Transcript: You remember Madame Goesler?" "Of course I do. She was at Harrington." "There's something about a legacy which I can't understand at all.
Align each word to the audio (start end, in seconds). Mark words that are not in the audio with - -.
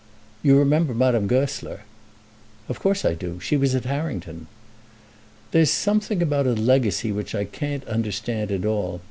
You 0.41 0.57
remember 0.57 0.95
Madame 0.95 1.27
Goesler?" 1.27 1.81
"Of 2.67 2.79
course 2.79 3.05
I 3.05 3.13
do. 3.13 3.39
She 3.39 3.55
was 3.55 3.75
at 3.75 3.85
Harrington." 3.85 4.47
"There's 5.51 5.69
something 5.69 6.23
about 6.23 6.47
a 6.47 6.53
legacy 6.55 7.11
which 7.11 7.35
I 7.35 7.43
can't 7.45 7.85
understand 7.87 8.51
at 8.51 8.65
all. 8.65 8.99